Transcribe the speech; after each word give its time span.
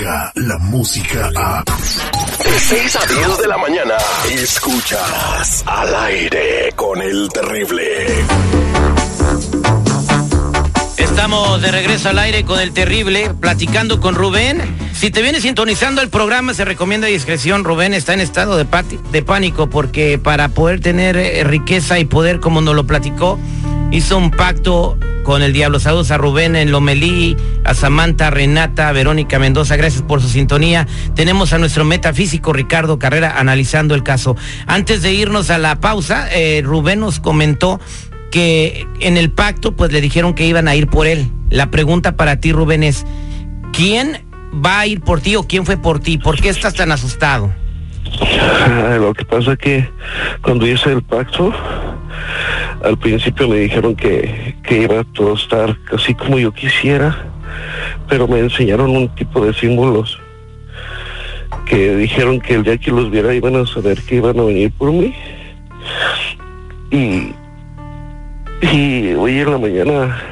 la 0.00 0.58
música 0.58 1.30
a... 1.36 1.62
De 1.62 2.58
6 2.58 2.96
a 2.96 3.06
10 3.06 3.38
de 3.38 3.48
la 3.48 3.58
mañana, 3.58 3.94
escuchas 4.30 5.62
al 5.66 5.94
aire 5.94 6.72
con 6.74 7.02
el 7.02 7.28
terrible. 7.28 7.82
Estamos 10.96 11.60
de 11.60 11.70
regreso 11.70 12.08
al 12.08 12.18
aire 12.18 12.44
con 12.44 12.60
el 12.60 12.72
terrible, 12.72 13.30
platicando 13.40 14.00
con 14.00 14.14
Rubén. 14.14 14.62
Si 14.94 15.10
te 15.10 15.20
viene 15.20 15.40
sintonizando 15.40 16.00
el 16.00 16.08
programa, 16.08 16.54
se 16.54 16.64
recomienda 16.64 17.06
discreción. 17.06 17.64
Rubén 17.64 17.92
está 17.92 18.14
en 18.14 18.20
estado 18.20 18.56
de, 18.56 18.66
de 19.12 19.22
pánico 19.22 19.68
porque 19.68 20.18
para 20.18 20.48
poder 20.48 20.80
tener 20.80 21.16
eh, 21.18 21.44
riqueza 21.44 21.98
y 21.98 22.06
poder, 22.06 22.40
como 22.40 22.62
nos 22.62 22.74
lo 22.74 22.86
platicó, 22.86 23.38
hizo 23.90 24.16
un 24.16 24.30
pacto 24.30 24.96
con 25.22 25.42
el 25.42 25.52
diablo. 25.52 25.80
Saludos 25.80 26.10
a 26.10 26.18
Rubén 26.18 26.56
en 26.56 26.70
Lomelí, 26.70 27.36
a 27.64 27.74
Samantha, 27.74 28.30
Renata, 28.30 28.88
a 28.88 28.92
Verónica 28.92 29.38
Mendoza. 29.38 29.76
Gracias 29.76 30.02
por 30.02 30.20
su 30.20 30.28
sintonía. 30.28 30.86
Tenemos 31.14 31.52
a 31.52 31.58
nuestro 31.58 31.84
metafísico 31.84 32.52
Ricardo 32.52 32.98
Carrera 32.98 33.34
analizando 33.38 33.94
el 33.94 34.02
caso. 34.02 34.36
Antes 34.66 35.02
de 35.02 35.12
irnos 35.12 35.50
a 35.50 35.58
la 35.58 35.80
pausa, 35.80 36.28
eh, 36.32 36.62
Rubén 36.64 37.00
nos 37.00 37.20
comentó 37.20 37.80
que 38.30 38.86
en 39.00 39.16
el 39.16 39.30
pacto 39.30 39.76
pues 39.76 39.92
le 39.92 40.00
dijeron 40.00 40.34
que 40.34 40.46
iban 40.46 40.68
a 40.68 40.74
ir 40.74 40.86
por 40.86 41.06
él. 41.06 41.30
La 41.50 41.70
pregunta 41.70 42.16
para 42.16 42.40
ti, 42.40 42.52
Rubén, 42.52 42.82
es, 42.82 43.04
¿quién 43.72 44.24
va 44.54 44.80
a 44.80 44.86
ir 44.86 45.00
por 45.00 45.20
ti 45.20 45.36
o 45.36 45.44
quién 45.44 45.66
fue 45.66 45.76
por 45.76 46.00
ti? 46.00 46.18
¿Por 46.18 46.40
qué 46.40 46.48
estás 46.48 46.74
tan 46.74 46.92
asustado? 46.92 47.52
Ah, 48.20 48.96
lo 48.98 49.14
que 49.14 49.24
pasa 49.24 49.52
es 49.52 49.58
que 49.58 49.88
cuando 50.42 50.66
hice 50.66 50.92
el 50.92 51.02
pacto, 51.02 51.52
al 52.82 52.98
principio 52.98 53.48
me 53.48 53.58
dijeron 53.58 53.94
que, 53.94 54.56
que 54.62 54.82
iba 54.82 55.00
a 55.00 55.04
todo 55.04 55.34
estar 55.34 55.76
así 55.92 56.14
como 56.14 56.38
yo 56.38 56.52
quisiera, 56.52 57.26
pero 58.08 58.26
me 58.26 58.38
enseñaron 58.40 58.90
un 58.96 59.08
tipo 59.14 59.44
de 59.44 59.52
símbolos 59.52 60.18
que 61.66 61.94
dijeron 61.96 62.40
que 62.40 62.54
el 62.54 62.62
día 62.62 62.78
que 62.78 62.90
los 62.90 63.10
viera 63.10 63.34
iban 63.34 63.56
a 63.56 63.66
saber 63.66 64.00
que 64.02 64.16
iban 64.16 64.38
a 64.38 64.44
venir 64.44 64.72
por 64.72 64.92
mí. 64.92 65.14
Y, 66.90 67.32
y 68.62 69.12
hoy 69.14 69.38
en 69.38 69.50
la 69.50 69.58
mañana 69.58 70.22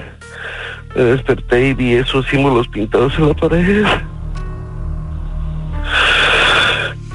me 0.96 1.02
desperté 1.04 1.68
y 1.68 1.74
vi 1.74 1.94
esos 1.94 2.26
símbolos 2.26 2.66
pintados 2.68 3.12
en 3.18 3.28
la 3.28 3.34
pared. 3.34 3.84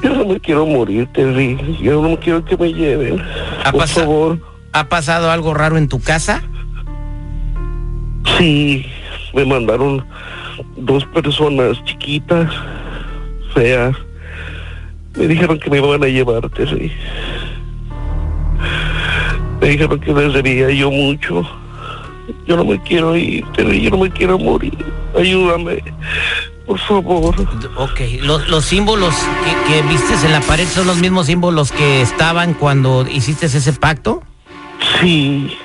Yo 0.02 0.14
no 0.14 0.24
me 0.26 0.40
quiero 0.40 0.66
morir, 0.66 1.06
Terry. 1.12 1.58
Yo 1.82 2.02
no 2.02 2.18
quiero 2.18 2.44
que 2.44 2.56
me 2.56 2.72
lleven. 2.72 3.22
Por 3.72 3.88
favor. 3.88 4.53
¿Ha 4.74 4.88
pasado 4.88 5.30
algo 5.30 5.54
raro 5.54 5.78
en 5.78 5.86
tu 5.86 6.00
casa? 6.00 6.42
Sí, 8.36 8.84
me 9.32 9.44
mandaron 9.44 10.04
dos 10.76 11.04
personas 11.06 11.82
chiquitas, 11.84 12.52
feas. 13.54 13.94
Me 15.16 15.28
dijeron 15.28 15.60
que 15.60 15.70
me 15.70 15.78
iban 15.78 16.02
a 16.02 16.08
llevar, 16.08 16.50
Terry. 16.50 16.90
Me 19.60 19.68
dijeron 19.68 20.00
que 20.00 20.12
les 20.12 20.34
debía 20.34 20.68
yo 20.70 20.90
mucho. 20.90 21.48
Yo 22.44 22.56
no 22.56 22.64
me 22.64 22.82
quiero 22.82 23.16
ir. 23.16 23.44
Yo 23.56 23.90
no 23.90 23.98
me 23.98 24.10
quiero 24.10 24.40
morir. 24.40 24.76
Ayúdame. 25.16 25.84
Por 26.66 26.80
favor. 26.80 27.36
Ok, 27.76 28.00
los, 28.22 28.64
símbolos 28.64 29.14
que, 29.44 29.72
que 29.72 29.82
vistes 29.82 30.24
en 30.24 30.32
la 30.32 30.40
pared 30.40 30.66
son 30.66 30.88
los 30.88 30.96
mismos 30.96 31.26
símbolos 31.26 31.70
que 31.70 32.02
estaban 32.02 32.54
cuando 32.54 33.06
hiciste 33.06 33.46
ese 33.46 33.72
pacto. 33.74 34.24
Sí. 35.00 35.56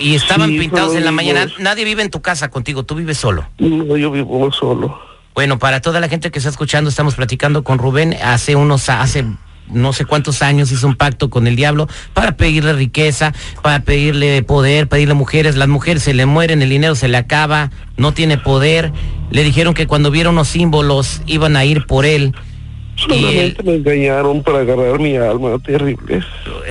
y 0.00 0.14
estaban 0.14 0.50
pintados 0.50 0.94
en 0.94 1.04
la 1.04 1.12
mañana. 1.12 1.46
Nadie 1.58 1.84
vive 1.84 2.02
en 2.02 2.10
tu 2.10 2.20
casa 2.20 2.48
contigo, 2.48 2.84
tú 2.84 2.94
vives 2.94 3.18
solo. 3.18 3.46
No, 3.58 3.96
yo 3.96 4.10
vivo 4.10 4.50
solo. 4.52 4.98
Bueno, 5.34 5.58
para 5.58 5.80
toda 5.80 6.00
la 6.00 6.08
gente 6.08 6.30
que 6.30 6.38
está 6.38 6.50
escuchando, 6.50 6.90
estamos 6.90 7.14
platicando 7.14 7.62
con 7.62 7.78
Rubén 7.78 8.16
hace 8.22 8.56
unos, 8.56 8.88
hace 8.88 9.24
no 9.72 9.92
sé 9.92 10.04
cuántos 10.04 10.42
años 10.42 10.72
hizo 10.72 10.86
un 10.86 10.96
pacto 10.96 11.30
con 11.30 11.46
el 11.46 11.56
diablo 11.56 11.88
para 12.12 12.36
pedirle 12.36 12.72
riqueza, 12.72 13.32
para 13.62 13.80
pedirle 13.80 14.42
poder, 14.42 14.88
pedirle 14.88 15.14
mujeres. 15.14 15.56
Las 15.56 15.68
mujeres 15.68 16.02
se 16.02 16.14
le 16.14 16.26
mueren, 16.26 16.62
el 16.62 16.70
dinero 16.70 16.94
se 16.94 17.08
le 17.08 17.16
acaba, 17.16 17.70
no 17.96 18.12
tiene 18.12 18.38
poder. 18.38 18.92
Le 19.30 19.44
dijeron 19.44 19.74
que 19.74 19.86
cuando 19.86 20.10
viera 20.10 20.30
unos 20.30 20.48
símbolos 20.48 21.22
iban 21.26 21.56
a 21.56 21.64
ir 21.64 21.86
por 21.86 22.04
él. 22.04 22.34
Solamente 23.00 23.62
me 23.62 23.74
engañaron 23.76 24.42
para 24.42 24.58
agarrar 24.58 25.00
mi 25.00 25.16
alma, 25.16 25.58
terrible. 25.64 26.22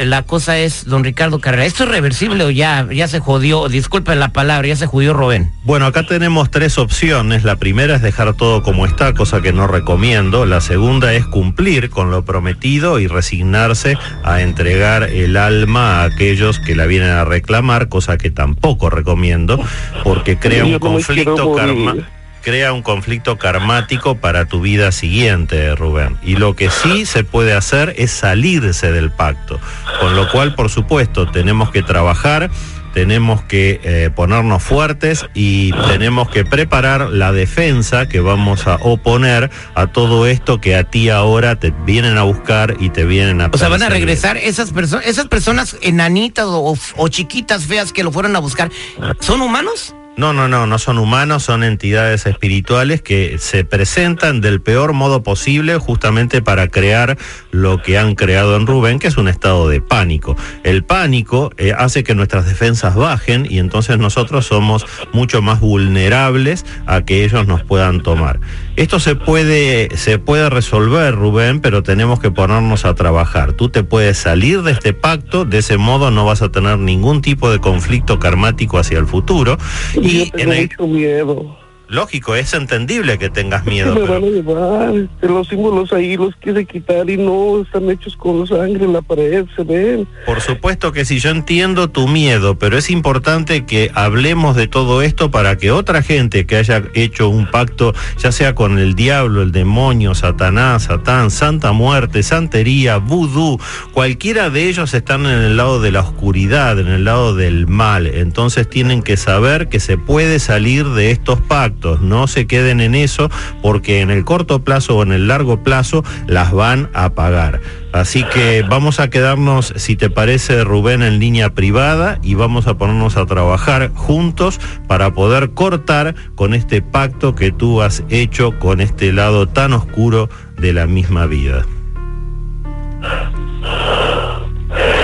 La 0.06 0.24
cosa 0.24 0.60
es, 0.60 0.86
don 0.86 1.04
Ricardo 1.04 1.40
Carrera, 1.40 1.66
¿esto 1.66 1.84
es 1.84 1.90
reversible 1.90 2.44
o 2.44 2.52
ya, 2.52 2.88
ya 2.92 3.08
se 3.08 3.20
jodió? 3.20 3.68
Disculpen 3.68 4.20
la 4.20 4.30
palabra, 4.30 4.68
ya 4.68 4.76
se 4.76 4.86
jodió 4.86 5.14
Rubén. 5.14 5.52
Bueno, 5.64 5.88
acá 5.88 6.06
tenemos 6.06 6.52
tres 6.52 6.78
opciones. 6.78 7.44
La 7.44 7.56
primera 7.56 7.96
es 7.96 8.02
dejar 8.02 8.36
todo 8.36 8.62
como 8.62 8.86
está, 8.86 9.14
cosa 9.14 9.42
que 9.42 9.52
no 9.54 9.68
recomiendo. 9.68 10.46
La 10.46 10.62
segunda 10.62 11.14
es 11.14 11.26
cumplir 11.26 11.90
con 11.90 12.12
lo 12.12 12.24
prometido 12.24 13.00
y 13.00 13.08
resignarse 13.08 13.98
a 14.24 14.42
entregar 14.42 15.04
el 15.04 15.36
alma 15.36 16.02
a 16.02 16.04
aquellos 16.04 16.60
que 16.60 16.76
la 16.76 16.86
vienen 16.86 17.10
a 17.10 17.26
reclamar, 17.26 17.90
cosa 17.90 18.18
que 18.18 18.30
tampoco 18.30 18.90
recomiendo, 18.90 19.60
porque 20.04 20.38
crea 20.38 20.66
un 20.66 20.80
conflicto 20.80 21.56
karma 21.56 21.96
crea 22.42 22.74
un 22.74 22.82
conflicto 22.82 23.38
karmático 23.38 24.16
para 24.16 24.46
tu 24.46 24.62
vida 24.62 24.92
siguiente, 24.92 25.76
Rubén. 25.76 26.18
Y 26.24 26.36
lo 26.36 26.56
que 26.56 26.70
sí 26.70 27.06
se 27.06 27.24
puede 27.24 27.54
hacer 27.54 27.94
es 27.98 28.12
salirse 28.12 28.92
del 28.92 29.12
pacto. 29.12 29.60
Con 30.00 30.16
lo 30.16 30.30
cual, 30.32 30.56
por 30.56 30.70
supuesto, 30.70 31.30
tenemos 31.30 31.72
que 31.72 31.84
trabajar 31.84 32.50
tenemos 32.94 33.44
que 33.44 33.80
eh, 33.84 34.10
ponernos 34.14 34.64
fuertes 34.64 35.26
y 35.34 35.72
tenemos 35.88 36.30
que 36.30 36.46
preparar 36.46 37.10
la 37.10 37.32
defensa 37.32 38.08
que 38.08 38.20
vamos 38.20 38.68
a 38.68 38.76
oponer 38.82 39.50
a 39.76 39.88
todo 39.88 40.26
esto 40.26 40.60
que 40.60 40.76
a 40.76 40.84
ti 40.84 41.10
ahora 41.10 41.58
te 41.58 41.72
vienen 41.86 42.18
a 42.18 42.24
buscar 42.24 42.78
y 42.80 42.90
te 42.90 43.06
vienen 43.06 43.42
a... 43.42 43.50
O 43.54 43.58
sea, 43.58 43.70
van 43.70 43.84
a 43.84 43.90
regresar 43.90 44.38
esas, 44.38 44.72
personas 44.72 45.06
esas 45.06 45.28
personas 45.28 45.78
enanitas 45.82 46.46
o 46.48 47.08
chiquitas 47.10 47.66
feas 47.66 47.94
que 47.94 48.04
lo 48.04 48.12
fueron 48.12 48.36
a 48.36 48.40
buscar, 48.40 48.72
¿son 49.20 49.42
humanos? 49.42 49.96
No, 50.20 50.34
no, 50.34 50.50
no, 50.50 50.68
no 50.68 50.78
son 50.80 50.98
humanos, 50.98 51.44
son 51.44 51.64
entidades 51.64 52.26
espirituales 52.26 53.02
que 53.02 53.38
se 53.38 53.64
presentan 53.64 54.42
del 54.42 54.60
peor 54.60 54.92
modo 54.92 55.24
posible 55.24 55.78
justamente 55.78 56.42
para 56.42 56.68
crear 56.68 57.18
lo 57.52 57.82
que 57.82 57.98
han 57.98 58.16
creado 58.16 58.58
en 58.58 58.68
Rubén, 58.68 59.00
que 59.00 59.08
es 59.08 59.16
un 59.16 59.30
estado 59.30 59.70
de 59.70 59.80
pánico. 59.80 60.36
El 60.66 60.84
pánico 60.84 61.54
eh, 61.56 61.72
hace 61.72 62.04
que 62.04 62.16
nuestras 62.16 62.46
defensas 62.46 62.96
bajen 62.96 63.48
y 63.50 63.60
entonces 63.60 63.98
nosotros 63.98 64.46
somos 64.46 64.86
mucho 65.14 65.42
más 65.42 65.62
vulnerables 65.62 66.66
a 66.86 67.06
que 67.06 67.24
ellos 67.24 67.48
nos 67.48 67.64
puedan 67.64 68.02
tomar. 68.02 68.42
Esto 68.80 69.02
se 69.02 69.14
puede, 69.16 69.98
se 69.98 70.20
puede 70.20 70.50
resolver, 70.50 71.14
Rubén, 71.14 71.60
pero 71.60 71.84
tenemos 71.84 72.22
que 72.22 72.32
ponernos 72.32 72.86
a 72.86 72.96
trabajar. 72.96 73.52
Tú 73.52 73.68
te 73.68 73.84
puedes 73.84 74.18
salir 74.18 74.62
de 74.62 74.72
este 74.72 74.94
pacto, 74.94 75.44
de 75.44 75.58
ese 75.58 75.76
modo 75.76 76.12
no 76.12 76.24
vas 76.24 76.42
a 76.42 76.50
tener 76.50 76.80
ningún 76.80 77.22
tipo 77.22 77.52
de 77.52 77.60
conflicto 77.60 78.20
karmático 78.20 78.78
hacia 78.78 78.98
el 78.98 79.06
futuro. 79.06 79.58
Y 80.02 80.32
en 80.40 80.62
mucho 80.62 80.88
miedo. 80.88 81.59
Lógico, 81.90 82.36
es 82.36 82.54
entendible 82.54 83.18
que 83.18 83.30
tengas 83.30 83.66
miedo. 83.66 83.96
Me 83.96 84.02
van 84.02 84.24
a 84.24 84.28
llevar, 84.28 84.94
los 85.22 85.48
símbolos 85.48 85.92
ahí 85.92 86.16
los 86.18 86.36
quiere 86.36 86.66
quitar 86.66 87.10
y 87.10 87.18
no 87.18 87.62
están 87.62 87.90
hechos 87.90 88.16
con 88.16 88.46
sangre 88.46 88.86
en 88.86 88.94
la 88.94 89.02
pared, 89.02 89.46
se 89.56 89.64
ven. 89.64 90.08
Por 90.26 90.40
supuesto 90.40 90.92
que 90.92 91.04
sí, 91.04 91.20
yo 91.20 91.32
entiendo 91.32 91.90
tu 91.90 92.08
miedo, 92.08 92.60
pero 92.60 92.78
es 92.78 92.92
importante 92.92 93.66
que 93.66 93.92
hablemos 93.96 94.56
de 94.56 94.68
todo 94.68 95.02
esto 95.02 95.32
para 95.32 95.58
que 95.58 95.72
otra 95.72 96.04
gente 96.04 96.46
que 96.46 96.58
haya 96.58 96.84
hecho 96.94 97.30
un 97.30 97.50
pacto, 97.50 97.94
ya 98.20 98.32
sea 98.32 98.54
con 98.54 98.78
el 98.78 98.94
diablo, 98.94 99.42
el 99.42 99.52
demonio, 99.52 100.14
Satanás, 100.14 100.84
Satán, 100.84 101.32
Santa 101.32 101.72
Muerte, 101.72 102.22
Santería, 102.22 102.98
Vudú, 102.98 103.60
cualquiera 103.94 104.52
de 104.52 104.70
ellos 104.70 104.94
están 104.94 105.26
en 105.26 105.40
el 105.40 105.58
lado 105.58 105.82
de 105.82 105.92
la 105.92 106.02
oscuridad, 106.02 106.80
en 106.80 106.88
el 106.88 107.06
lado 107.06 107.36
del 107.36 107.66
mal. 107.66 108.06
Entonces 108.06 108.70
tienen 108.70 109.02
que 109.02 109.18
saber 109.18 109.70
que 109.70 109.80
se 109.80 109.98
puede 109.98 110.40
salir 110.40 110.88
de 110.90 111.12
estos 111.12 111.42
pactos 111.42 111.79
no 112.02 112.28
se 112.28 112.48
queden 112.48 112.82
en 112.82 112.96
eso 112.96 113.30
porque 113.62 114.02
en 114.02 114.10
el 114.10 114.26
corto 114.26 114.64
plazo 114.64 114.98
o 114.98 115.04
en 115.04 115.12
el 115.12 115.28
largo 115.28 115.64
plazo 115.64 116.04
las 116.28 116.52
van 116.52 116.90
a 116.94 117.12
pagar. 117.12 117.62
Así 117.92 118.24
que 118.24 118.62
vamos 118.62 119.00
a 119.00 119.10
quedarnos, 119.10 119.74
si 119.76 119.96
te 119.96 120.10
parece, 120.10 120.64
Rubén, 120.64 121.02
en 121.02 121.20
línea 121.20 121.56
privada 121.56 122.20
y 122.22 122.36
vamos 122.36 122.68
a 122.68 122.78
ponernos 122.78 123.18
a 123.18 123.26
trabajar 123.26 123.92
juntos 123.96 124.60
para 124.88 125.14
poder 125.14 125.52
cortar 125.52 126.16
con 126.36 126.54
este 126.54 126.82
pacto 126.82 127.34
que 127.34 127.52
tú 127.52 127.82
has 127.82 128.04
hecho 128.10 128.60
con 128.60 128.82
este 128.82 129.12
lado 129.12 129.48
tan 129.48 129.74
oscuro 129.74 130.30
de 130.58 130.74
la 130.74 130.86
misma 130.86 131.26
vida. 131.26 131.66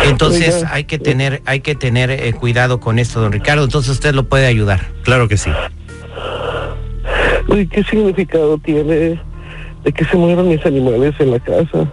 Entonces 0.06 0.64
hay 0.70 0.84
que 0.84 1.00
tener, 1.00 1.42
hay 1.46 1.62
que 1.62 1.76
tener 1.76 2.12
eh, 2.12 2.34
cuidado 2.34 2.80
con 2.80 3.00
esto, 3.00 3.20
don 3.22 3.32
Ricardo. 3.32 3.64
Entonces 3.64 3.92
usted 3.92 4.14
lo 4.14 4.28
puede 4.28 4.46
ayudar. 4.46 4.92
Claro 5.04 5.28
que 5.28 5.38
sí. 5.38 5.50
¿Qué 7.48 7.84
significado 7.84 8.58
tiene 8.58 9.20
de 9.84 9.92
que 9.94 10.06
se 10.06 10.18
mueran 10.18 10.50
mis 10.50 10.66
animales 10.66 11.14
en 11.20 11.32
la 11.32 11.40
casa? 11.40 11.92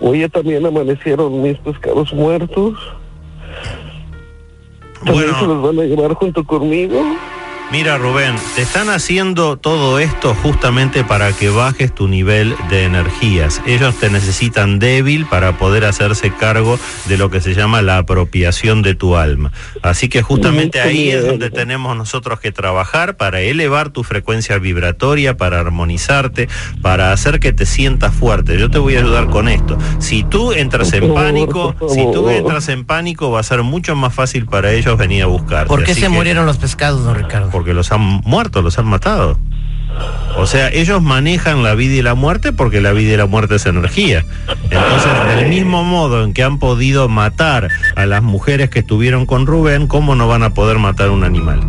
Hoy 0.00 0.28
también 0.28 0.66
amanecieron 0.66 1.42
mis 1.42 1.56
pescados 1.58 2.12
muertos. 2.12 2.74
¿También 5.04 5.34
se 5.34 5.46
los 5.46 5.62
van 5.62 5.78
a 5.78 5.84
llevar 5.84 6.14
junto 6.14 6.44
conmigo? 6.44 7.00
Mira 7.72 7.98
Rubén, 7.98 8.36
te 8.54 8.62
están 8.62 8.88
haciendo 8.90 9.56
todo 9.58 9.98
esto 9.98 10.36
justamente 10.40 11.02
para 11.02 11.32
que 11.32 11.48
bajes 11.50 11.92
tu 11.92 12.06
nivel 12.06 12.54
de 12.70 12.84
energías. 12.84 13.60
Ellos 13.66 13.96
te 13.96 14.08
necesitan 14.08 14.78
débil 14.78 15.26
para 15.26 15.58
poder 15.58 15.84
hacerse 15.84 16.30
cargo 16.30 16.78
de 17.06 17.18
lo 17.18 17.28
que 17.28 17.40
se 17.40 17.54
llama 17.54 17.82
la 17.82 17.98
apropiación 17.98 18.82
de 18.82 18.94
tu 18.94 19.16
alma. 19.16 19.50
Así 19.82 20.08
que 20.08 20.22
justamente 20.22 20.80
ahí 20.80 21.10
es 21.10 21.26
donde 21.26 21.50
tenemos 21.50 21.96
nosotros 21.96 22.38
que 22.38 22.52
trabajar 22.52 23.16
para 23.16 23.40
elevar 23.40 23.90
tu 23.90 24.04
frecuencia 24.04 24.58
vibratoria, 24.58 25.36
para 25.36 25.58
armonizarte, 25.58 26.48
para 26.82 27.10
hacer 27.12 27.40
que 27.40 27.52
te 27.52 27.66
sientas 27.66 28.14
fuerte. 28.14 28.58
Yo 28.60 28.70
te 28.70 28.78
voy 28.78 28.94
a 28.94 29.00
ayudar 29.00 29.28
con 29.28 29.48
esto. 29.48 29.76
Si 29.98 30.22
tú 30.22 30.52
entras 30.52 30.92
en 30.92 31.12
pánico, 31.14 31.74
si 31.92 32.04
tú 32.12 32.30
entras 32.30 32.68
en 32.68 32.84
pánico 32.84 33.32
va 33.32 33.40
a 33.40 33.42
ser 33.42 33.64
mucho 33.64 33.96
más 33.96 34.14
fácil 34.14 34.46
para 34.46 34.70
ellos 34.72 34.96
venir 34.96 35.24
a 35.24 35.26
buscarte. 35.26 35.66
¿Por 35.68 35.82
qué 35.82 35.90
Así 35.92 36.00
se 36.02 36.06
que- 36.06 36.12
murieron 36.12 36.46
los 36.46 36.58
pescados, 36.58 37.04
don 37.04 37.16
Ricardo? 37.16 37.55
Porque 37.56 37.72
los 37.72 37.90
han 37.90 38.20
muerto, 38.26 38.60
los 38.60 38.78
han 38.78 38.84
matado. 38.84 39.38
O 40.36 40.46
sea, 40.46 40.68
ellos 40.68 41.00
manejan 41.00 41.62
la 41.62 41.74
vida 41.74 41.94
y 41.94 42.02
la 42.02 42.14
muerte 42.14 42.52
porque 42.52 42.82
la 42.82 42.92
vida 42.92 43.14
y 43.14 43.16
la 43.16 43.24
muerte 43.24 43.54
es 43.54 43.64
energía. 43.64 44.26
Entonces, 44.64 45.10
del 45.36 45.48
mismo 45.48 45.82
modo 45.82 46.22
en 46.22 46.34
que 46.34 46.42
han 46.42 46.58
podido 46.58 47.08
matar 47.08 47.70
a 47.94 48.04
las 48.04 48.22
mujeres 48.22 48.68
que 48.68 48.80
estuvieron 48.80 49.24
con 49.24 49.46
Rubén, 49.46 49.86
¿cómo 49.86 50.14
no 50.14 50.28
van 50.28 50.42
a 50.42 50.52
poder 50.52 50.78
matar 50.78 51.08
un 51.08 51.24
animal? 51.24 51.60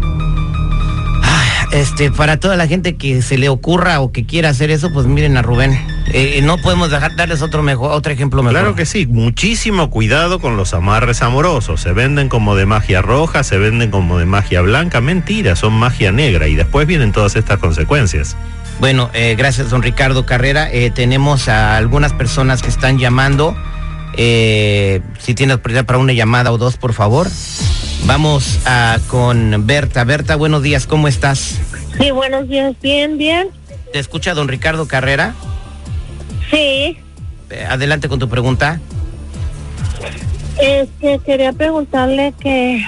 Este, 1.72 2.12
para 2.12 2.38
toda 2.38 2.58
la 2.58 2.68
gente 2.68 2.98
que 2.98 3.22
se 3.22 3.38
le 3.38 3.48
ocurra 3.48 4.02
o 4.02 4.12
que 4.12 4.26
quiera 4.26 4.50
hacer 4.50 4.72
eso, 4.72 4.92
pues 4.92 5.06
miren 5.06 5.38
a 5.38 5.42
Rubén. 5.42 5.80
Eh, 6.14 6.42
no 6.42 6.58
podemos 6.58 6.90
dejar, 6.90 7.16
darles 7.16 7.42
otro 7.42 7.64
mejor, 7.64 7.92
otro 7.92 8.12
ejemplo 8.12 8.42
mejor. 8.42 8.60
Claro 8.60 8.76
que 8.76 8.86
sí, 8.86 9.06
muchísimo 9.08 9.90
cuidado 9.90 10.40
con 10.40 10.56
los 10.56 10.74
amarres 10.74 11.22
amorosos. 11.22 11.82
Se 11.82 11.92
venden 11.92 12.30
como 12.30 12.56
de 12.56 12.66
magia 12.66 13.02
roja, 13.02 13.44
se 13.44 13.58
venden 13.58 13.92
como 13.92 14.18
de 14.18 14.26
magia 14.26 14.62
blanca. 14.62 15.02
Mentira, 15.02 15.56
son 15.56 15.74
magia 15.74 16.12
negra 16.12 16.48
y 16.48 16.56
después 16.56 16.88
vienen 16.88 17.12
todas 17.12 17.36
estas 17.36 17.60
consecuencias. 17.60 18.36
Bueno, 18.80 19.10
eh, 19.14 19.36
gracias, 19.38 19.70
don 19.70 19.82
Ricardo 19.82 20.26
Carrera. 20.26 20.72
Eh, 20.72 20.92
tenemos 20.92 21.50
a 21.50 21.78
algunas 21.78 22.14
personas 22.14 22.62
que 22.62 22.70
están 22.70 23.00
llamando. 23.00 23.56
Eh, 24.16 25.02
si 25.20 25.34
tienes 25.34 25.58
oportunidad 25.58 25.86
para 25.86 26.00
una 26.00 26.14
llamada 26.14 26.52
o 26.52 26.58
dos, 26.58 26.78
por 26.78 26.94
favor. 26.94 27.28
Vamos 28.06 28.60
a, 28.66 29.00
con 29.08 29.66
Berta. 29.66 30.04
Berta, 30.04 30.36
buenos 30.36 30.62
días, 30.62 30.88
¿cómo 30.88 31.08
estás? 31.08 31.60
Sí, 32.00 32.12
buenos 32.12 32.48
días, 32.48 32.76
bien, 32.82 33.18
bien. 33.18 33.50
¿Te 33.92 34.00
escucha 34.00 34.34
don 34.34 34.48
Ricardo 34.48 34.88
Carrera? 34.88 35.34
Sí, 36.50 36.98
Eh, 37.50 37.66
adelante 37.70 38.10
con 38.10 38.20
tu 38.20 38.28
pregunta. 38.28 38.80
este, 40.60 41.20
quería 41.20 41.54
preguntarle 41.54 42.34
qué, 42.40 42.84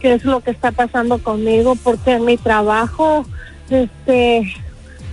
qué 0.00 0.14
es 0.14 0.24
lo 0.24 0.40
que 0.40 0.50
está 0.50 0.72
pasando 0.72 1.18
conmigo, 1.18 1.74
porque 1.76 2.12
en 2.12 2.24
mi 2.24 2.36
trabajo, 2.36 3.24
este, 3.70 4.54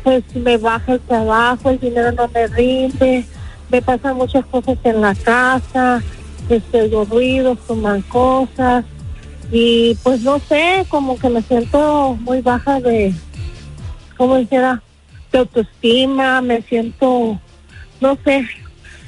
pues 0.03 0.23
me 0.35 0.57
baja 0.57 0.93
el 0.93 0.99
trabajo, 0.99 1.69
el 1.69 1.79
dinero 1.79 2.11
no 2.11 2.27
me 2.27 2.47
rinde, 2.47 3.25
me 3.71 3.81
pasan 3.81 4.17
muchas 4.17 4.45
cosas 4.45 4.77
en 4.83 5.01
la 5.01 5.15
casa, 5.15 6.03
este, 6.49 6.81
oigo 6.81 7.05
ruidos, 7.05 7.57
toman 7.65 8.01
cosas, 8.03 8.85
y 9.51 9.95
pues 10.03 10.21
no 10.21 10.39
sé, 10.39 10.85
como 10.89 11.17
que 11.17 11.29
me 11.29 11.41
siento 11.41 12.17
muy 12.21 12.41
baja 12.41 12.79
de, 12.81 13.13
¿cómo 14.17 14.35
dijera? 14.37 14.81
De 15.31 15.39
autoestima, 15.39 16.41
me 16.41 16.61
siento, 16.61 17.39
no 18.05 18.17
sé, 18.23 18.47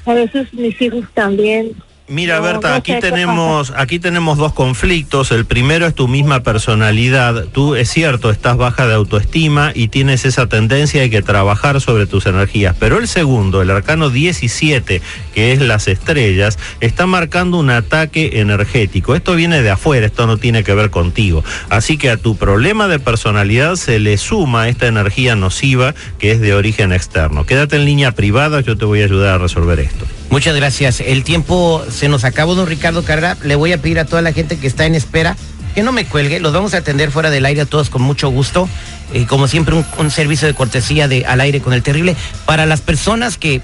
a 0.05 0.13
veces 0.13 0.51
mis 0.53 0.81
hijos 0.81 1.05
también. 1.13 1.75
Mira, 2.09 2.39
Berta, 2.39 2.75
aquí 2.75 2.93
tenemos, 3.01 3.73
aquí 3.75 3.99
tenemos 3.99 4.37
dos 4.37 4.53
conflictos. 4.53 5.31
El 5.31 5.45
primero 5.45 5.85
es 5.85 5.93
tu 5.93 6.07
misma 6.07 6.41
personalidad. 6.41 7.47
Tú, 7.51 7.75
es 7.75 7.89
cierto, 7.89 8.31
estás 8.31 8.55
baja 8.55 8.87
de 8.87 8.93
autoestima 8.93 9.73
y 9.75 9.89
tienes 9.89 10.23
esa 10.23 10.47
tendencia 10.47 11.01
de 11.01 11.09
que 11.09 11.21
trabajar 11.21 11.81
sobre 11.81 12.05
tus 12.05 12.25
energías. 12.25 12.77
Pero 12.79 12.97
el 12.97 13.09
segundo, 13.09 13.61
el 13.61 13.69
arcano 13.71 14.09
17, 14.09 15.01
que 15.33 15.51
es 15.51 15.59
las 15.59 15.89
estrellas, 15.89 16.57
está 16.79 17.07
marcando 17.07 17.57
un 17.57 17.71
ataque 17.71 18.39
energético. 18.39 19.13
Esto 19.13 19.35
viene 19.35 19.61
de 19.61 19.69
afuera, 19.69 20.05
esto 20.05 20.27
no 20.27 20.37
tiene 20.37 20.63
que 20.63 20.73
ver 20.73 20.89
contigo. 20.89 21.43
Así 21.69 21.97
que 21.97 22.09
a 22.09 22.15
tu 22.15 22.37
problema 22.37 22.87
de 22.87 22.99
personalidad 22.99 23.75
se 23.75 23.99
le 23.99 24.17
suma 24.17 24.69
esta 24.69 24.87
energía 24.87 25.35
nociva 25.35 25.93
que 26.19 26.31
es 26.31 26.39
de 26.39 26.53
origen 26.53 26.93
externo. 26.93 27.45
Quédate 27.45 27.75
en 27.75 27.83
línea 27.83 28.13
privada, 28.13 28.61
yo 28.61 28.77
te 28.77 28.85
voy 28.85 29.01
a 29.01 29.05
ayudar 29.05 29.35
a 29.35 29.37
resolver 29.39 29.81
esto. 29.81 30.05
Muchas 30.29 30.55
gracias. 30.55 30.99
El 30.99 31.23
tiempo 31.23 31.83
se 31.89 32.09
nos 32.09 32.23
acabó, 32.23 32.55
don 32.55 32.67
Ricardo 32.67 33.03
Carrera. 33.03 33.37
Le 33.43 33.55
voy 33.55 33.71
a 33.71 33.81
pedir 33.81 33.99
a 33.99 34.05
toda 34.05 34.21
la 34.21 34.33
gente 34.33 34.57
que 34.57 34.67
está 34.67 34.85
en 34.85 34.95
espera 34.95 35.37
que 35.73 35.83
no 35.83 35.91
me 35.91 36.05
cuelgue. 36.05 36.39
Los 36.39 36.53
vamos 36.53 36.73
a 36.73 36.77
atender 36.77 37.11
fuera 37.11 37.29
del 37.29 37.45
aire 37.45 37.61
a 37.61 37.65
todos 37.65 37.89
con 37.89 38.01
mucho 38.01 38.29
gusto. 38.29 38.67
Eh, 39.13 39.25
como 39.25 39.47
siempre, 39.47 39.75
un, 39.75 39.85
un 39.99 40.11
servicio 40.11 40.47
de 40.47 40.53
cortesía 40.53 41.07
de 41.07 41.25
al 41.25 41.39
aire 41.39 41.61
con 41.61 41.73
el 41.73 41.83
terrible. 41.83 42.15
Para 42.45 42.65
las 42.65 42.81
personas 42.81 43.37
que 43.37 43.61